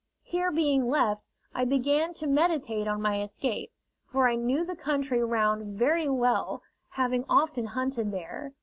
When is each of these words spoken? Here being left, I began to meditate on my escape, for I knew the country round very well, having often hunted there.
Here 0.23 0.51
being 0.51 0.87
left, 0.87 1.27
I 1.53 1.63
began 1.63 2.15
to 2.15 2.25
meditate 2.25 2.87
on 2.87 3.03
my 3.03 3.21
escape, 3.21 3.71
for 4.07 4.27
I 4.27 4.33
knew 4.33 4.65
the 4.65 4.75
country 4.75 5.23
round 5.23 5.77
very 5.77 6.09
well, 6.09 6.63
having 6.89 7.23
often 7.29 7.67
hunted 7.67 8.09
there. 8.11 8.53